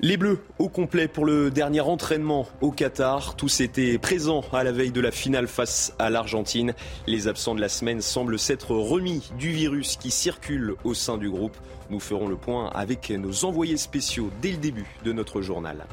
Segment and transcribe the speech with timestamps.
[0.00, 3.34] Les Bleus au complet pour le dernier entraînement au Qatar.
[3.34, 6.72] Tous étaient présents à la veille de la finale face à l'Argentine.
[7.08, 11.28] Les absents de la semaine semblent s'être remis du virus qui circule au sein du
[11.28, 11.56] groupe.
[11.90, 15.84] Nous ferons le point avec nos envoyés spéciaux dès le début de notre journal.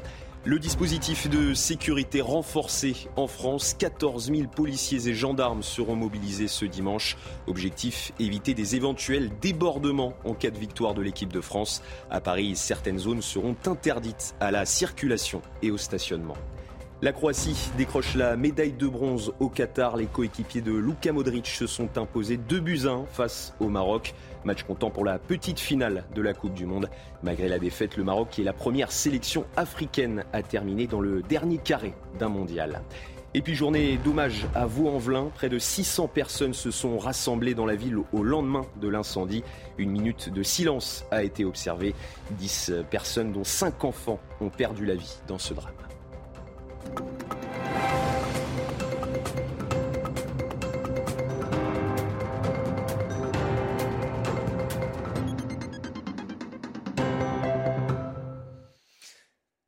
[0.46, 6.64] Le dispositif de sécurité renforcé en France, 14 000 policiers et gendarmes seront mobilisés ce
[6.64, 7.16] dimanche.
[7.48, 11.82] Objectif, éviter des éventuels débordements en cas de victoire de l'équipe de France.
[12.10, 16.36] À Paris, certaines zones seront interdites à la circulation et au stationnement.
[17.02, 19.98] La Croatie décroche la médaille de bronze au Qatar.
[19.98, 24.14] Les coéquipiers de Luka Modric se sont imposés 2 buts 1 face au Maroc.
[24.44, 26.88] Match comptant pour la petite finale de la Coupe du Monde.
[27.22, 31.20] Malgré la défaite, le Maroc, qui est la première sélection africaine à terminer dans le
[31.20, 32.80] dernier carré d'un mondial.
[33.34, 35.30] Et puis journée d'hommage à Vaux-en-Velin.
[35.34, 39.44] Près de 600 personnes se sont rassemblées dans la ville au lendemain de l'incendie.
[39.76, 41.94] Une minute de silence a été observée.
[42.38, 45.74] 10 personnes, dont 5 enfants, ont perdu la vie dans ce drame.
[46.86, 48.05] Thank you.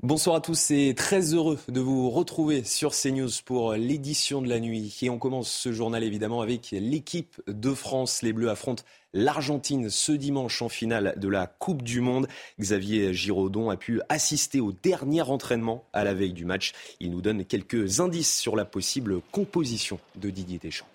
[0.09, 4.59] Bonsoir à tous et très heureux de vous retrouver sur CNews pour l'édition de la
[4.59, 4.97] nuit.
[5.03, 8.23] Et on commence ce journal évidemment avec l'équipe de France.
[8.23, 12.27] Les Bleus affrontent l'Argentine ce dimanche en finale de la Coupe du Monde.
[12.59, 16.73] Xavier Giraudon a pu assister au dernier entraînement à la veille du match.
[17.01, 20.89] Il nous donne quelques indices sur la possible composition de Didier Deschamps.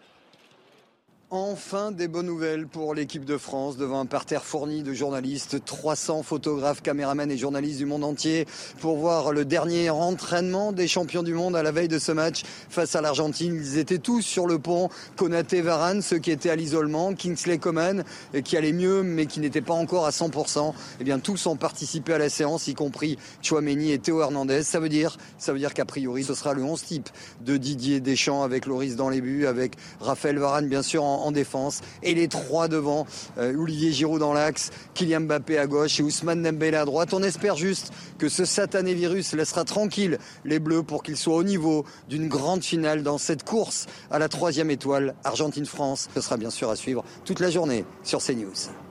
[1.36, 6.22] Enfin des bonnes nouvelles pour l'équipe de France devant un parterre fourni de journalistes, 300
[6.22, 8.46] photographes, caméramans et journalistes du monde entier
[8.82, 12.44] pour voir le dernier entraînement des champions du monde à la veille de ce match
[12.70, 13.56] face à l'Argentine.
[13.56, 18.04] Ils étaient tous sur le pont, Konaté, Varane, ceux qui étaient à l'isolement, Kingsley Coman
[18.46, 20.72] qui allait mieux mais qui n'était pas encore à 100%.
[21.00, 24.62] Eh bien tous ont participé à la séance, y compris Chouameni et Théo Hernandez.
[24.62, 27.10] Ça veut dire, ça veut dire qu'a priori ce sera le 11 type
[27.42, 31.32] de Didier Deschamps avec Loris dans les buts, avec Raphaël Varane bien sûr en en
[31.32, 31.82] défense.
[32.04, 33.06] Et les trois devant,
[33.38, 37.14] euh, Olivier Giroud dans l'axe, Kylian Mbappé à gauche et Ousmane Dembélé à droite.
[37.14, 41.44] On espère juste que ce satané virus laissera tranquille les Bleus pour qu'ils soient au
[41.44, 46.10] niveau d'une grande finale dans cette course à la troisième étoile Argentine-France.
[46.14, 48.83] Ce sera bien sûr à suivre toute la journée sur CNews.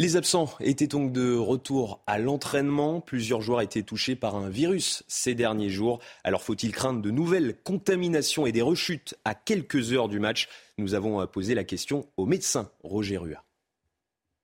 [0.00, 3.00] Les absents étaient donc de retour à l'entraînement.
[3.00, 5.98] Plusieurs joueurs étaient touchés par un virus ces derniers jours.
[6.22, 10.48] Alors faut-il craindre de nouvelles contaminations et des rechutes à quelques heures du match?
[10.78, 13.42] Nous avons posé la question au médecin Roger Rua.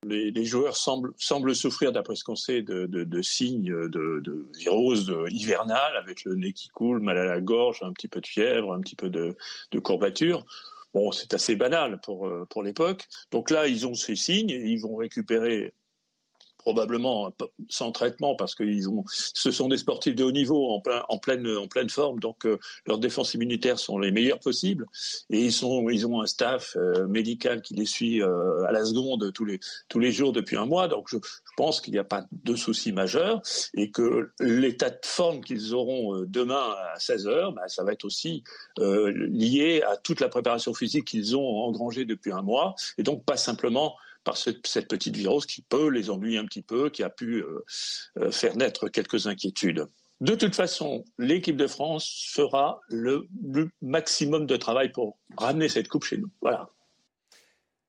[0.05, 6.25] Les, joueurs semblent, souffrir, d'après ce qu'on sait, de, signes de, de virose hivernale, avec
[6.25, 8.97] le nez qui coule, mal à la gorge, un petit peu de fièvre, un petit
[8.97, 9.37] peu de,
[9.79, 10.45] courbature.
[10.95, 13.09] Bon, c'est assez banal pour, euh, pour l'époque.
[13.33, 15.75] Donc là, ils ont ces signes ils vont récupérer
[16.65, 17.33] probablement
[17.69, 21.19] sans traitement parce que ont, ce sont des sportifs de haut niveau en, plein, en,
[21.19, 24.87] pleine, forme, donc euh, leurs défenses immunitaires sont les meilleures possibles.
[25.31, 25.65] Et ils,
[26.07, 29.45] ont un staff euh, médical qui les suit à la seconde tous
[29.99, 31.19] les, jours depuis un mois, donc je,
[31.57, 33.41] pense qu'il n'y a pas de souci majeur
[33.75, 38.05] et que l'état de forme qu'ils auront euh, demain à 16h, bah, ça va être
[38.05, 38.43] aussi
[38.81, 43.25] euh, lié à toute la préparation physique qu'ils ont engrangée depuis un mois et donc
[43.25, 47.11] pas simplement par cette, petite virus qui peut les ennuyer un petit peu, qui a
[47.11, 49.87] pu euh, faire naître quelques inquiétudes.
[50.21, 55.89] De toute façon, l'équipe de France fera le, le, maximum de travail pour ramener cette
[55.89, 56.31] coupe chez nous.
[56.41, 56.71] Voilà.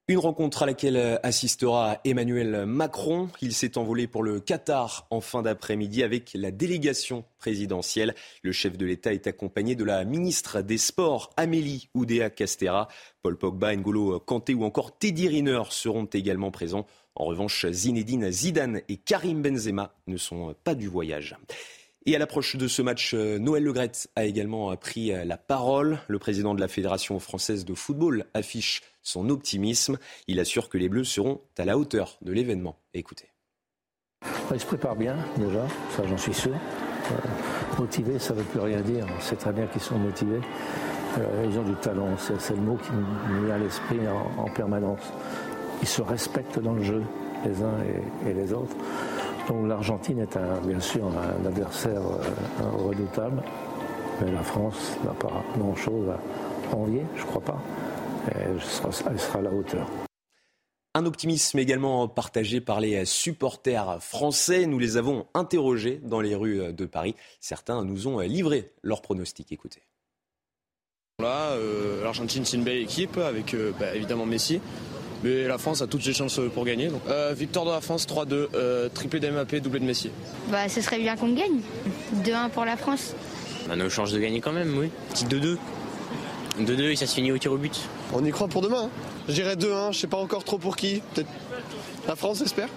[0.07, 3.27] Une rencontre à laquelle euh, assistera Emmanuel Macron.
[3.41, 8.13] Il s'est envolé pour le Qatar en fin d'après-midi avec la délégation présidentielle.
[8.43, 12.87] Le chef de l'État est accompagné de la ministre des Sports, Amélie Oudéa Castera.
[13.23, 16.85] Paul Pogba, N'Golo Kanté ou encore Teddy Riner seront également présents.
[17.15, 21.35] En revanche, Zinedine Zidane et Karim Benzema ne sont pas du voyage.
[22.05, 25.99] Et à l'approche de ce match, euh, Noël Legrette a également euh, pris la parole.
[26.07, 29.97] Le président de la Fédération française de football affiche son optimisme.
[30.27, 32.77] Il assure que les Bleus seront à la hauteur de l'événement.
[32.93, 33.29] Écoutez.
[34.53, 35.65] Ils se préparent bien déjà,
[35.95, 36.51] ça j'en suis sûr.
[36.53, 39.05] Euh, motivés, ça ne veut plus rien dire.
[39.15, 40.41] On sait très bien qu'ils sont motivés.
[41.17, 43.99] Euh, ils ont du talent, c'est le mot qui me vient à l'esprit
[44.37, 45.13] en, permanence.
[45.81, 47.03] Ils se respectent dans le jeu,
[47.45, 47.77] les uns
[48.27, 48.75] et, les autres.
[49.47, 53.43] Donc l'Argentine est bien sûr un adversaire euh, redoutable,
[54.21, 57.61] mais la France n'a pas grand-chose à envier, je crois pas
[58.33, 59.87] elle sera, à la hauteur.
[60.93, 64.65] Un optimisme également partagé par les supporters français.
[64.65, 67.15] Nous les avons interrogés dans les rues de Paris.
[67.41, 69.51] Certains nous ont livré leurs pronostics.
[69.51, 69.81] Écoutez.
[71.19, 74.59] Là, euh, l'Argentine, c'est une belle équipe avec euh, bah, évidemment Messi.
[75.23, 76.89] Mais la France a toutes ses chances pour gagner.
[77.09, 80.11] Euh, victoire de la France 3-2, triplé d'MAP, doublé de Messi.
[80.49, 81.61] Bah, ce serait bien qu'on gagne.
[82.23, 83.13] 2-1 pour la France.
[83.67, 84.89] On a nos chances de gagner quand même, oui.
[85.09, 85.57] Petit 2-2.
[86.59, 87.79] 2-2 et ça se finit au tir au but.
[88.13, 88.83] On y croit pour demain.
[88.85, 88.89] Hein.
[89.27, 91.01] Je dirais 2-1, je sais pas encore trop pour qui.
[91.13, 91.29] Peut-être
[92.07, 92.69] la France, j'espère.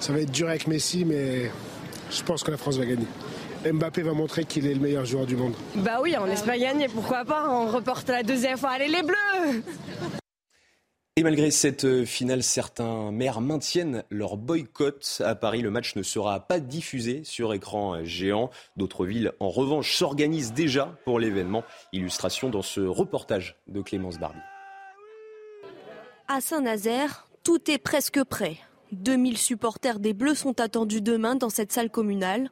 [0.00, 1.50] ça va être dur avec Messi, mais
[2.10, 3.06] je pense que la France va gagner.
[3.64, 5.54] Mbappé va montrer qu'il est le meilleur joueur du monde.
[5.76, 8.70] Bah oui, on espère gagner, pourquoi pas On reporte la deuxième fois.
[8.70, 9.62] Allez les Bleus
[11.16, 15.20] et malgré cette finale, certains maires maintiennent leur boycott.
[15.22, 18.48] À Paris, le match ne sera pas diffusé sur écran géant.
[18.78, 21.64] D'autres villes, en revanche, s'organisent déjà pour l'événement.
[21.92, 24.40] Illustration dans ce reportage de Clémence Barbie.
[26.28, 28.56] À Saint-Nazaire, tout est presque prêt.
[28.92, 32.48] 2000 supporters des Bleus sont attendus demain dans cette salle communale.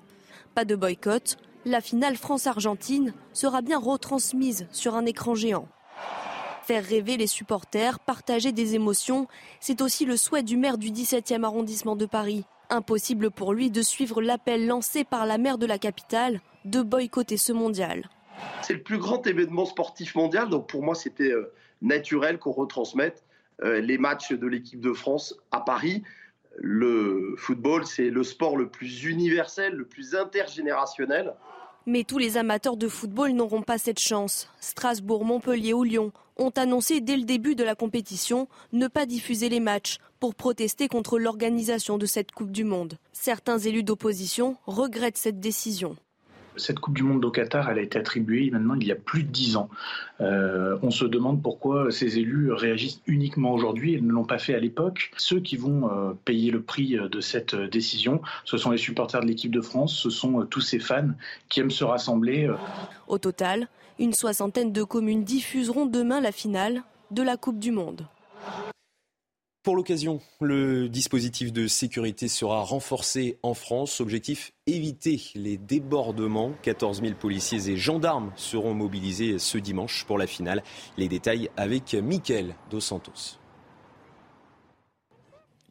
[0.54, 5.66] Pas de boycott, la finale France-Argentine sera bien retransmise sur un écran géant.
[6.70, 9.26] Faire rêver les supporters, partager des émotions,
[9.58, 12.44] c'est aussi le souhait du maire du 17e arrondissement de Paris.
[12.68, 17.38] Impossible pour lui de suivre l'appel lancé par la maire de la capitale de boycotter
[17.38, 18.08] ce mondial.
[18.62, 21.52] C'est le plus grand événement sportif mondial, donc pour moi c'était euh,
[21.82, 23.24] naturel qu'on retransmette
[23.64, 26.04] euh, les matchs de l'équipe de France à Paris
[26.56, 31.34] le football, c'est le sport le plus universel, le plus intergénérationnel.
[31.86, 34.48] Mais tous les amateurs de football n'auront pas cette chance.
[34.60, 39.48] Strasbourg, Montpellier ou Lyon ont annoncé dès le début de la compétition ne pas diffuser
[39.48, 42.98] les matchs pour protester contre l'organisation de cette Coupe du Monde.
[43.12, 45.96] Certains élus d'opposition regrettent cette décision
[46.60, 49.24] cette Coupe du Monde au Qatar, elle a été attribuée maintenant il y a plus
[49.24, 49.68] de dix ans.
[50.20, 54.54] Euh, on se demande pourquoi ces élus réagissent uniquement aujourd'hui et ne l'ont pas fait
[54.54, 55.10] à l'époque.
[55.16, 59.26] Ceux qui vont euh, payer le prix de cette décision, ce sont les supporters de
[59.26, 61.10] l'équipe de France, ce sont euh, tous ces fans
[61.48, 62.50] qui aiment se rassembler.
[63.08, 63.68] Au total,
[63.98, 68.06] une soixantaine de communes diffuseront demain la finale de la Coupe du Monde.
[69.62, 74.00] Pour l'occasion, le dispositif de sécurité sera renforcé en France.
[74.00, 76.54] Objectif éviter les débordements.
[76.62, 80.62] 14 000 policiers et gendarmes seront mobilisés ce dimanche pour la finale.
[80.96, 83.38] Les détails avec Mickaël Dos Santos.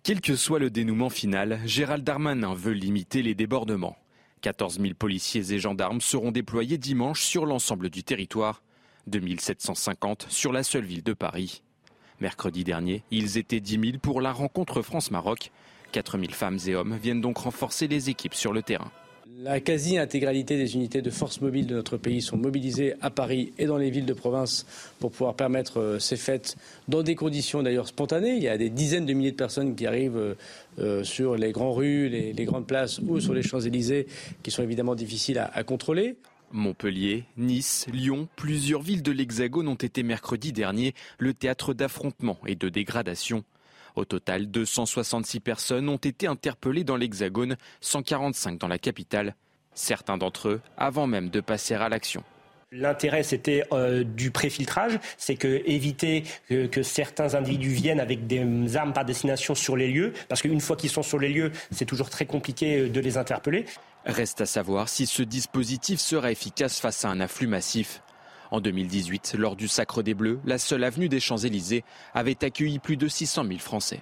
[0.04, 3.98] Quel que soit le dénouement final, Gérald Darmanin veut limiter les débordements.
[4.42, 8.62] 14 000 policiers et gendarmes seront déployés dimanche sur l'ensemble du territoire,
[9.08, 11.64] 2750 sur la seule ville de Paris.
[12.22, 15.52] Mercredi dernier, ils étaient 10 000 pour la rencontre France-Maroc.
[15.92, 18.92] 4 000 femmes et hommes viennent donc renforcer les équipes sur le terrain.
[19.42, 23.68] La quasi-intégralité des unités de force mobile de notre pays sont mobilisées à Paris et
[23.68, 24.66] dans les villes de province
[25.00, 26.58] pour pouvoir permettre euh, ces fêtes
[26.90, 28.36] dans des conditions d'ailleurs spontanées.
[28.36, 30.36] Il y a des dizaines de milliers de personnes qui arrivent euh,
[30.80, 34.08] euh, sur les grandes rues, les, grandes places ou sur les Champs-Élysées
[34.44, 36.18] qui sont évidemment difficiles à contrôler.
[36.52, 42.56] Montpellier, Nice, Lyon, plusieurs villes de l'Hexagone ont été mercredi dernier le théâtre d'affrontements et
[42.56, 43.44] de dégradations.
[43.96, 49.36] Au total, 266 personnes ont été interpellées dans l'Hexagone, 145 dans la capitale,
[49.74, 52.24] certains d'entre eux avant même de passer à l'action.
[52.72, 58.94] L'intérêt, c'était euh, du préfiltrage, c'est que éviter que, certains individus viennent avec des armes
[58.94, 62.12] par destination sur les lieux, parce qu'une fois qu'ils sont sur les lieux, c'est toujours
[62.12, 63.66] très compliqué euh, de les interpeller.
[64.10, 68.02] Reste à savoir si ce dispositif sera efficace face à un afflux massif.
[68.50, 71.84] En 2018, lors du Sacre des Bleus, la seule avenue des Champs-Élysées
[72.16, 74.02] avait accueilli plus de 600 000 Français.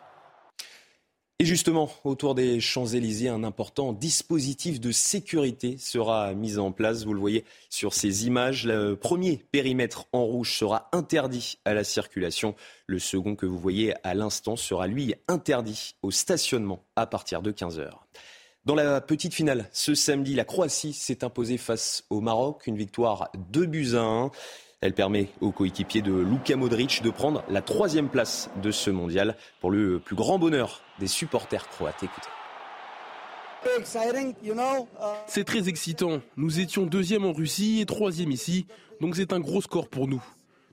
[1.40, 7.06] Et justement, autour des Champs-Élysées, un important dispositif de sécurité sera mis en place.
[7.06, 8.66] Vous le voyez sur ces images.
[8.66, 12.56] Le premier périmètre en rouge sera interdit à la circulation.
[12.88, 17.52] Le second que vous voyez à l'instant sera, lui, interdit au stationnement à partir de
[17.52, 18.08] 15 heures.
[18.68, 22.68] Dans la petite finale, ce samedi, la Croatie s'est imposée face au Maroc.
[22.68, 24.30] Une victoire 2 buts à 1.
[24.82, 29.38] Elle permet aux coéquipiers de Luka Modric de prendre la troisième place de ce mondial
[29.62, 32.04] pour le plus grand bonheur des supporters croates.
[32.04, 32.28] Écoutez.
[35.28, 36.20] C'est très excitant.
[36.36, 38.68] Nous étions deuxième en Russie et troisième ici,
[39.00, 40.22] donc c'est un gros score pour nous.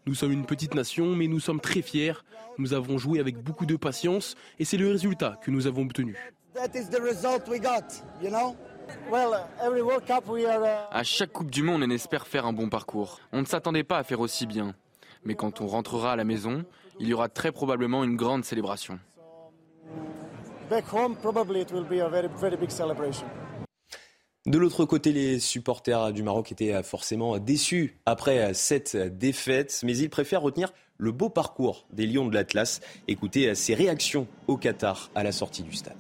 [0.07, 2.25] Nous sommes une petite nation, mais nous sommes très fiers.
[2.59, 6.17] Nous avons joué avec beaucoup de patience et c'est le résultat que nous avons obtenu.
[10.93, 13.19] À chaque Coupe du Monde, on espère faire un bon parcours.
[13.33, 14.75] On ne s'attendait pas à faire aussi bien.
[15.25, 16.65] Mais quand on rentrera à la maison,
[17.01, 19.01] il y aura très probablement une grande célébration.
[24.47, 30.11] De l'autre côté, les supporters du Maroc étaient forcément déçus après cette défaite, mais ils
[30.11, 32.81] préfèrent retenir le beau parcours des Lions de l'Atlas.
[33.09, 35.97] Écoutez ses réactions au Qatar à la sortie du stade.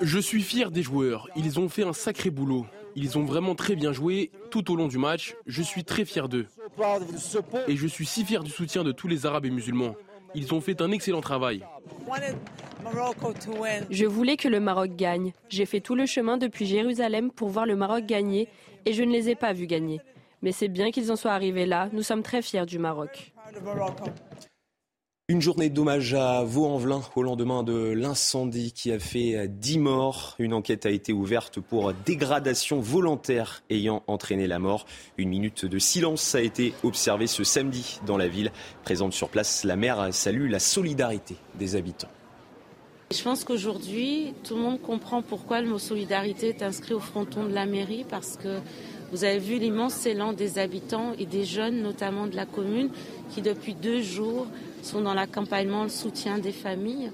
[0.00, 1.28] Je suis fier des joueurs.
[1.36, 2.66] Ils ont fait un sacré boulot.
[2.94, 5.36] Ils ont vraiment très bien joué tout au long du match.
[5.46, 6.46] Je suis très fier d'eux.
[7.66, 9.94] Et je suis si fier du soutien de tous les Arabes et musulmans.
[10.34, 11.64] Ils ont fait un excellent travail.
[13.90, 15.32] Je voulais que le Maroc gagne.
[15.48, 18.48] J'ai fait tout le chemin depuis Jérusalem pour voir le Maroc gagner
[18.84, 20.00] et je ne les ai pas vus gagner.
[20.42, 21.88] Mais c'est bien qu'ils en soient arrivés là.
[21.92, 23.32] Nous sommes très fiers du Maroc.
[25.30, 30.34] Une journée d'hommage à Vaux-en-Velin au lendemain de l'incendie qui a fait 10 morts.
[30.38, 34.86] Une enquête a été ouverte pour dégradation volontaire ayant entraîné la mort.
[35.18, 38.52] Une minute de silence a été observée ce samedi dans la ville.
[38.84, 42.08] Présente sur place, la maire salue la solidarité des habitants.
[43.10, 47.44] Je pense qu'aujourd'hui, tout le monde comprend pourquoi le mot solidarité est inscrit au fronton
[47.44, 48.60] de la mairie parce que
[49.12, 52.88] vous avez vu l'immense élan des habitants et des jeunes, notamment de la commune,
[53.30, 54.46] qui depuis deux jours
[54.82, 57.10] sont dans l'accompagnement, le soutien des familles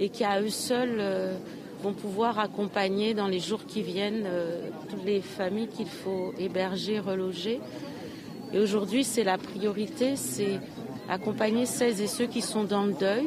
[0.00, 1.34] et qui à eux seuls euh,
[1.82, 6.98] vont pouvoir accompagner dans les jours qui viennent euh, toutes les familles qu'il faut héberger,
[6.98, 7.60] reloger.
[8.52, 10.60] Et aujourd'hui, c'est la priorité, c'est
[11.08, 13.26] accompagner celles et ceux qui sont dans le deuil.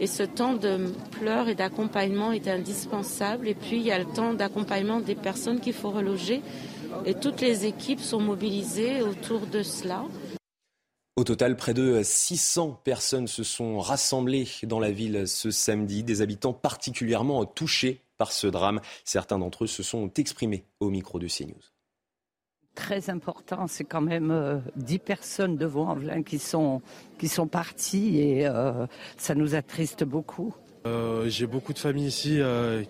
[0.00, 3.48] Et ce temps de pleurs et d'accompagnement est indispensable.
[3.48, 6.42] Et puis, il y a le temps d'accompagnement des personnes qu'il faut reloger.
[7.06, 10.04] Et toutes les équipes sont mobilisées autour de cela.
[11.16, 16.22] Au total, près de 600 personnes se sont rassemblées dans la ville ce samedi, des
[16.22, 18.80] habitants particulièrement touchés par ce drame.
[19.04, 21.54] Certains d'entre eux se sont exprimés au micro de CNews.
[22.74, 26.82] Très important, c'est quand même 10 euh, personnes de Vaux-en-Velin qui sont,
[27.16, 28.84] qui sont parties et euh,
[29.16, 30.52] ça nous attriste beaucoup.
[30.84, 32.40] Euh, j'ai beaucoup de familles ici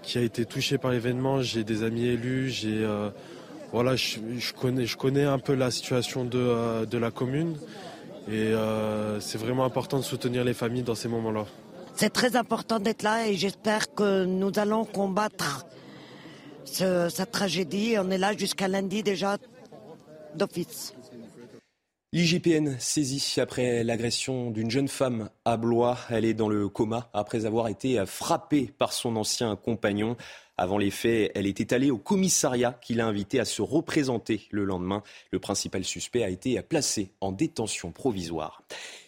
[0.03, 1.43] qui a été touchée par l'événement.
[1.43, 2.49] J'ai des amis élus.
[2.49, 2.89] J'ai
[3.71, 7.59] voilà, je, connais, je connais un peu la situation de, de la commune.
[8.29, 11.45] Et euh, c'est vraiment important de soutenir les familles dans ces moments-là.
[11.95, 15.67] C'est très important d'être là et j'espère que nous allons combattre
[16.65, 17.95] cette tragédie.
[17.99, 19.37] On est là jusqu'à lundi déjà
[20.35, 20.95] d'office.
[22.13, 25.99] L'IGPN saisie après l'agression d'une jeune femme à Blois.
[26.11, 30.17] Elle est dans le coma après avoir été frappée par son ancien compagnon.
[30.57, 34.65] Avant les faits, elle était allée au commissariat qui l'a invitée à se représenter le
[34.65, 35.03] lendemain.
[35.33, 38.63] Le principal suspect a été placé en détention provisoire.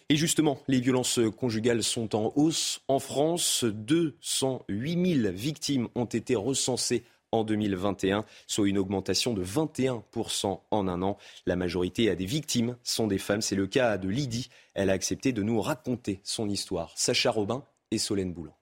[0.09, 3.63] Et justement, les violences conjugales sont en hausse en France.
[3.63, 11.01] 208 000 victimes ont été recensées en 2021, soit une augmentation de 21% en un
[11.01, 11.17] an.
[11.45, 13.41] La majorité des victimes sont des femmes.
[13.41, 14.49] C'est le cas de Lydie.
[14.73, 16.93] Elle a accepté de nous raconter son histoire.
[16.95, 18.56] Sacha Robin et Solène Boulan.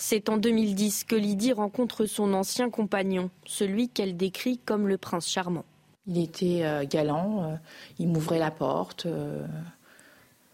[0.00, 5.28] C'est en 2010 que Lydie rencontre son ancien compagnon, celui qu'elle décrit comme le prince
[5.28, 5.64] charmant.
[6.06, 7.56] Il était euh, galant, euh,
[7.98, 9.44] il m'ouvrait la porte euh,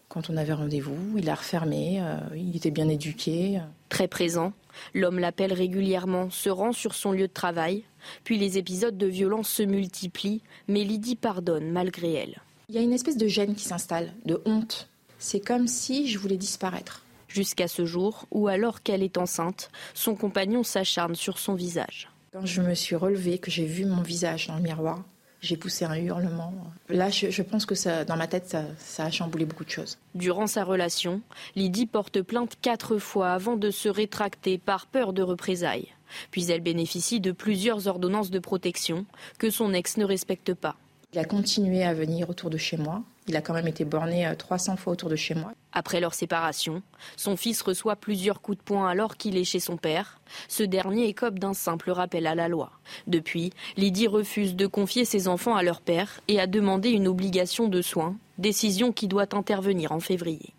[0.09, 2.01] quand on avait rendez-vous, il la refermé,
[2.37, 3.61] il était bien éduqué.
[3.89, 4.53] Très présent,
[4.95, 7.83] l'homme l'appelle régulièrement, se rend sur son lieu de travail,
[8.23, 12.37] puis les épisodes de violence se multiplient, mais Lydie pardonne malgré elle.
[12.69, 14.89] Il y a une espèce de gêne qui s'installe, de honte.
[15.19, 17.04] C'est comme si je voulais disparaître
[17.35, 22.09] jusqu'à ce jour où, alors qu'elle est enceinte, son compagnon s'acharne sur son visage.
[22.33, 25.03] Quand je me suis relevée, que j'ai vu mon visage dans le miroir,
[25.41, 26.55] j'ai poussé un hurlement.
[26.89, 29.99] Là, je, pense que ça, dans ma tête, ça, ça, a chamboulé beaucoup de choses.
[30.15, 31.21] Durant sa relation,
[31.55, 35.89] Lydie porte plainte quatre fois avant de se rétracter par peur de représailles.
[36.31, 39.05] Puis elle bénéficie de plusieurs ordonnances de protection
[39.39, 40.77] que son ex ne respecte pas.
[41.13, 43.03] Il a continué à venir autour de chez moi.
[43.27, 45.53] Il a quand même été borné 300 euh, fois autour de chez moi.
[45.73, 46.83] Après leur séparation,
[47.17, 50.21] son fils reçoit plusieurs coups de poing alors qu'il est chez son père.
[50.49, 52.71] Ce dernier écope d'un simple rappel à la loi.
[53.07, 57.69] Depuis, Lydie refuse de confier ses enfants à leur père et a demandé une obligation
[57.69, 60.53] de soins, décision qui doit intervenir en février.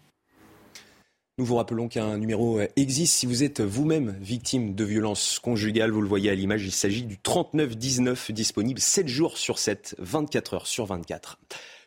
[1.38, 5.92] Nous vous rappelons qu'un numéro existe si vous êtes vous-même victime de violences conjugales.
[5.92, 10.54] Vous le voyez à l'image, il s'agit du 3919 disponible 7 jours sur 7, 24
[10.54, 11.38] heures sur 24.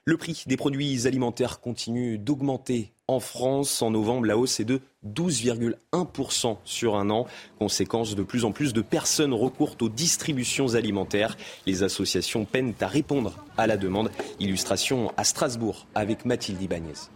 [0.09, 3.83] Le prix des produits alimentaires continue d'augmenter en France.
[3.83, 7.27] En novembre, la hausse est de 12,1% sur un an.
[7.59, 11.37] Conséquence, de plus en plus de personnes recourent aux distributions alimentaires.
[11.67, 14.11] Les associations peinent à répondre à la demande.
[14.41, 17.11] Illustration à Strasbourg avec Mathilde Ibanez.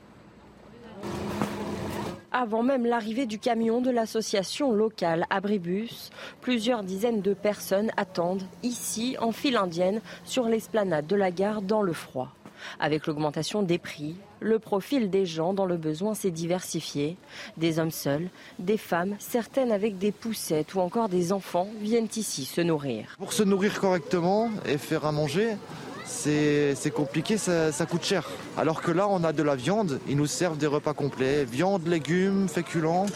[2.31, 6.11] Avant même l'arrivée du camion de l'association locale Abribus,
[6.43, 11.81] plusieurs dizaines de personnes attendent ici, en file indienne, sur l'esplanade de la gare dans
[11.81, 12.35] le froid.
[12.81, 17.17] Avec l'augmentation des prix, le profil des gens dans le besoin s'est diversifié.
[17.57, 18.29] Des hommes seuls,
[18.59, 23.17] des femmes, certaines avec des poussettes ou encore des enfants viennent ici se nourrir.
[23.19, 25.57] Pour se nourrir correctement et faire à manger,
[26.05, 28.29] c'est compliqué, ça, coûte cher.
[28.57, 31.87] Alors que là, on a de la viande, ils nous servent des repas complets, viande,
[31.87, 33.07] légumes, féculents,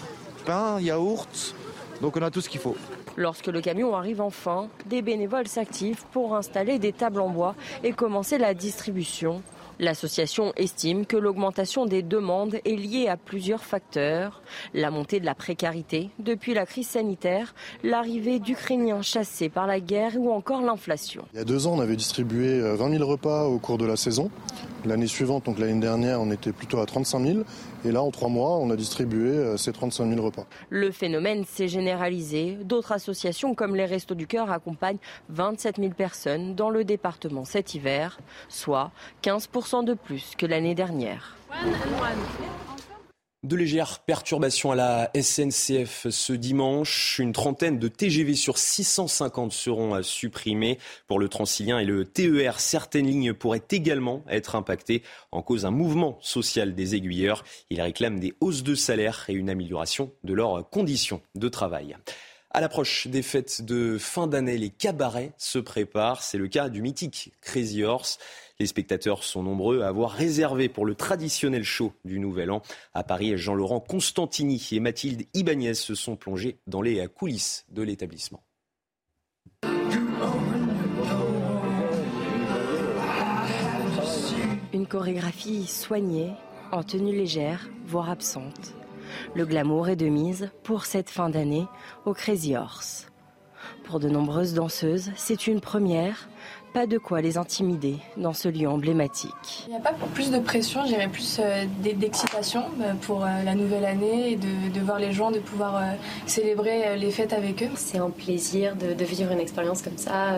[0.44, 1.54] pain, yaourt,
[2.00, 2.76] donc on a tout ce qu'il faut.
[3.16, 7.92] Lorsque le camion arrive enfin, des bénévoles s'activent pour installer des tables en bois et
[7.92, 9.42] commencer la distribution.
[9.78, 14.40] L'association estime que l'augmentation des demandes est liée à plusieurs facteurs.
[14.72, 20.12] La montée de la précarité depuis la crise sanitaire, l'arrivée d'Ukrainiens chassés par la guerre
[20.16, 21.26] ou encore l'inflation.
[21.34, 23.84] Il y a deux ans, on avait distribué 20 euh, 000 repas au cours de
[23.84, 24.30] la saison.
[24.86, 27.38] L'année suivante, donc l'année dernière, on était plutôt à 35 000.
[27.84, 30.46] Et là, en trois mois, on a distribué euh, ces 35 000 repas.
[30.70, 32.56] Le phénomène s'est généralisé.
[32.62, 34.98] D'autres associations comme les Restos du Cœur accompagnent
[35.30, 38.92] 27 000 personnes dans le département cet hiver, soit
[39.24, 41.36] 15% de plus que l'année dernière.
[43.46, 47.20] De légères perturbations à la SNCF ce dimanche.
[47.20, 52.58] Une trentaine de TGV sur 650 seront supprimés pour le Transilien et le TER.
[52.58, 57.44] Certaines lignes pourraient également être impactées en cause d'un mouvement social des aiguilleurs.
[57.70, 61.96] Ils réclament des hausses de salaire et une amélioration de leurs conditions de travail.
[62.50, 66.22] À l'approche des fêtes de fin d'année, les cabarets se préparent.
[66.22, 68.18] C'est le cas du mythique Crazy Horse.
[68.58, 72.62] Les spectateurs sont nombreux à avoir réservé pour le traditionnel show du Nouvel An.
[72.94, 78.42] À Paris, Jean-Laurent Constantini et Mathilde Ibanez se sont plongés dans les coulisses de l'établissement.
[84.72, 86.32] Une chorégraphie soignée,
[86.72, 88.74] en tenue légère, voire absente.
[89.34, 91.66] Le glamour est de mise pour cette fin d'année
[92.06, 93.06] au Crazy Horse.
[93.84, 96.28] Pour de nombreuses danseuses, c'est une première,
[96.76, 99.64] pas de quoi les intimider dans ce lieu emblématique.
[99.66, 103.54] Il n'y a pas plus de pression, j'irais plus euh, d'excitation euh, pour euh, la
[103.54, 105.82] nouvelle année et de, voir les gens, de pouvoir
[106.26, 107.70] célébrer les fêtes avec eux.
[107.76, 110.34] C'est un plaisir de, vivre une expérience comme ça,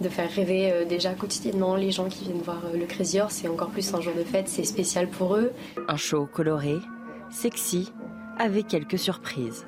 [0.00, 3.34] de faire rêver déjà quotidiennement les gens qui viennent voir le Crazy Horse.
[3.34, 5.52] C'est encore plus un jour de fête, c'est spécial pour eux.
[5.86, 6.78] Un show coloré,
[7.30, 7.92] sexy,
[8.36, 9.64] avec quelques surprises.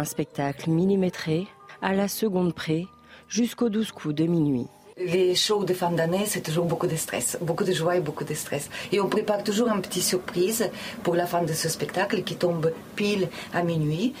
[0.00, 1.46] Un spectacle millimétré,
[1.82, 2.86] à la seconde près,
[3.28, 4.66] jusqu'au 12 coups de minuit.
[4.96, 8.24] Les shows de fin d'année, c'est toujours beaucoup de stress, beaucoup de joie et beaucoup
[8.24, 8.70] de stress.
[8.92, 10.70] Et on prépare toujours une petite surprise
[11.02, 14.14] pour la fin de ce spectacle qui tombe pile à minuit.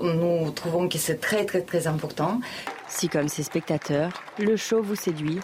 [0.00, 2.38] Nous trouvons que c'est très très très important.
[2.86, 5.40] Si comme ces spectateurs, le show vous séduit,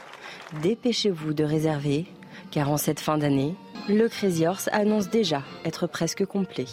[0.63, 2.07] dépêchez-vous de réserver,
[2.53, 3.57] car en cette fin d'année,
[3.89, 6.67] le Crazy Horse annonce déjà être presque complet.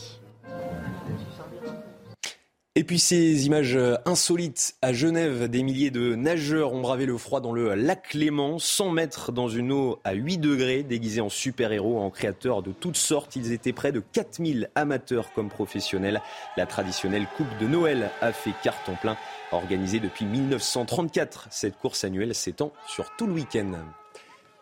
[2.77, 7.41] Et puis ces images insolites à Genève, des milliers de nageurs ont bravé le froid
[7.41, 11.97] dans le lac Léman, 100 mètres dans une eau à 8 degrés, déguisés en super-héros,
[11.99, 13.35] en créateurs de toutes sortes.
[13.35, 16.21] Ils étaient près de 4000 amateurs comme professionnels.
[16.55, 19.17] La traditionnelle Coupe de Noël a fait carton plein.
[19.51, 23.71] Organisée depuis 1934, cette course annuelle s'étend sur tout le week-end.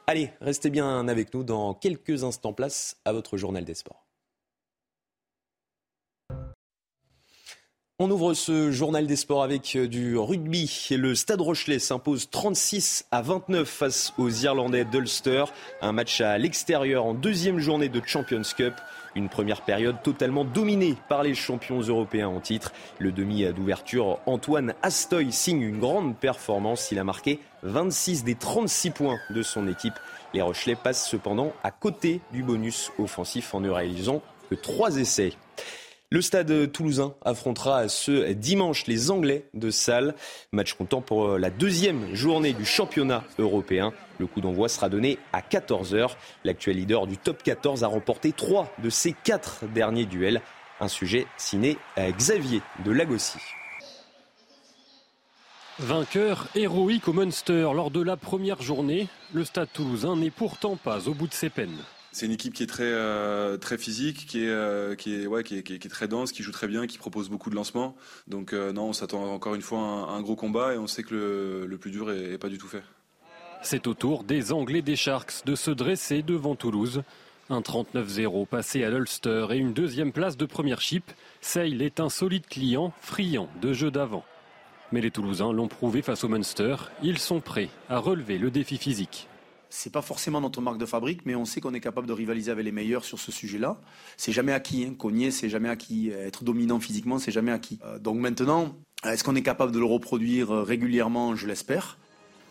[0.07, 2.53] Allez, restez bien avec nous dans quelques instants.
[2.53, 4.04] Place à votre journal des sports.
[7.97, 10.89] On ouvre ce journal des sports avec euh, du rugby.
[10.91, 15.45] Le Stade Rochelet s'impose 36 à 29 face aux Irlandais d'Ulster.
[15.81, 18.73] Un match à l'extérieur en deuxième journée de Champions Cup.
[19.15, 22.73] Une première période totalement dominée par les champions européens en titre.
[22.99, 26.91] Le demi d'ouverture Antoine Astoy signe une grande performance.
[26.91, 29.95] Il a marqué 26 des 36 points de son équipe.
[30.33, 35.31] Les Rochelais passent cependant à côté du bonus offensif en ne réalisant que trois essais.
[36.11, 40.13] Le stade toulousain affrontera ce dimanche les Anglais de Salle.
[40.51, 43.91] Match comptant pour la deuxième journée du championnat européen.
[44.19, 46.11] Le coup d'envoi sera donné à 14h.
[46.43, 50.41] L'actuel leader du top 14 a remporté trois de ses quatre derniers duels.
[50.79, 53.39] Un sujet signé à Xavier de Lagossi.
[55.79, 61.09] Vainqueur héroïque au Munster lors de la première journée, le stade toulousain n'est pourtant pas
[61.09, 61.83] au bout de ses peines.
[62.15, 65.27] C'est une équipe qui est très, euh, physique, qui est, euh, qui,
[65.63, 67.93] qui, est, très dense, qui joue très bien, qui propose beaucoup de lancements.
[68.29, 71.03] Donc euh, non, on s'attend encore une fois à un, gros combat et on sait
[71.03, 72.83] que le, plus dur est, pas du tout fait.
[73.63, 77.03] C'est au tour des Anglais des Sharks de se dresser devant Toulouse.
[77.49, 81.11] Un 39-0 passé à l'Ulster et une deuxième place de première chip.
[81.41, 84.23] Sale est un solide client, friand de jeu d'avant.
[84.93, 86.77] Mais les Toulousains l'ont prouvé face au Munster.
[87.03, 89.27] Ils sont prêts à relever le défi physique
[89.69, 92.51] c'est pas forcément notre marque de fabrique, mais on sait qu'on est capable de rivaliser
[92.51, 93.79] avec les meilleurs sur ce sujet-là.
[94.17, 94.85] C'est jamais acquis.
[94.85, 94.93] Hein.
[94.97, 96.09] Cogner, c'est jamais acquis.
[96.09, 97.79] Être dominant physiquement, c'est jamais acquis.
[97.85, 101.35] Euh, donc maintenant, est-ce qu'on est capable de le reproduire euh, régulièrement?
[101.35, 101.97] Je l'espère.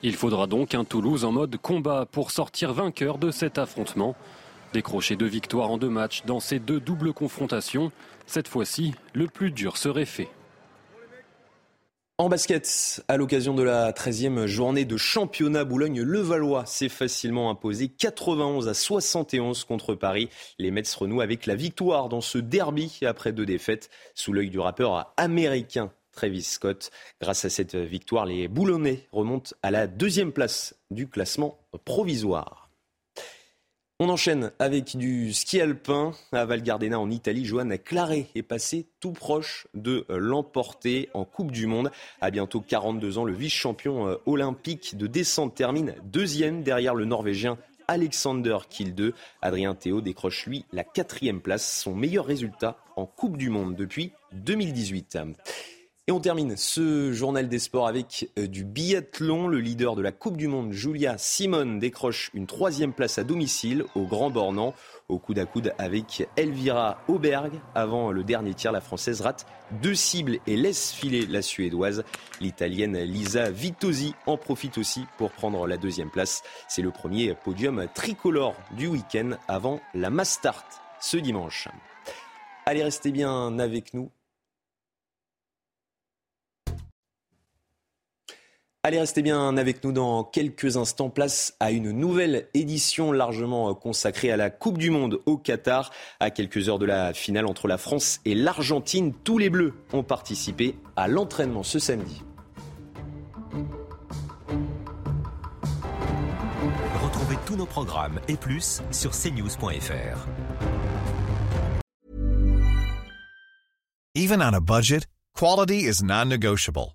[0.03, 4.15] Il faudra donc un Toulouse en mode combat pour sortir vainqueur de cet affrontement.
[4.73, 7.91] décroché deux victoires en deux matchs dans ces deux doubles confrontations.
[8.27, 10.29] Cette fois-ci, le plus dur serait fait.
[12.17, 18.69] En basket, à l'occasion de la 13e journée de championnat, Boulogne-Levallois s'est facilement imposé 91
[18.69, 20.29] à 71 contre Paris.
[20.61, 24.61] Les Mets renouent avec la victoire dans ce derby après deux défaites sous l'œil du
[24.61, 26.93] rappeur américain Travis Scott.
[27.21, 32.64] Grâce à cette victoire, les Boulonnais remontent à la deuxième place du classement provisoire.
[34.01, 37.45] On enchaîne avec du ski alpin à Val Gardena en Italie.
[37.45, 41.93] Johan Claré est passé tout proche de l'emporter en Coupe du Monde.
[42.21, 47.57] À bientôt 42 ans, le vice-champion euh, olympique de descente termine deuxième derrière le Norvégien
[47.87, 49.15] Alexander Kilde.
[49.41, 54.11] Adrien Théo décroche lui la quatrième place, son meilleur résultat en Coupe du Monde depuis
[54.33, 55.19] 2018.
[56.07, 59.49] Et on termine ce journal des sports avec euh, du biathlon.
[59.49, 63.87] Le leader de la Coupe du Monde, Julia Simone, décroche une troisième place à domicile
[63.95, 64.75] au Grand Bornand,
[65.09, 67.53] au coude à coude avec Elvira Auberg.
[67.75, 69.47] Avant le dernier tir, la Française rate
[69.83, 72.05] deux cibles et laisse filer la Suédoise.
[72.39, 76.43] L'Italienne Lisa Vittosi en profite aussi pour prendre la deuxième place.
[76.69, 80.67] C'est le premier podium tricolore du week-end avant la Mastart
[81.01, 81.69] ce dimanche.
[82.67, 84.11] Allez, restez bien avec nous.
[88.87, 91.09] Allez, restez bien avec nous dans quelques instants.
[91.09, 95.91] Place à une nouvelle édition largement consacrée à la Coupe du Monde au Qatar.
[96.21, 100.03] À quelques heures de la finale entre la France et l'Argentine, tous les Bleus ont
[100.03, 102.23] participé à l'entraînement ce samedi.
[107.03, 110.29] Retrouvez tous nos programmes et plus sur cnews.fr.
[114.15, 116.95] Even on a budget, quality is non-negotiable.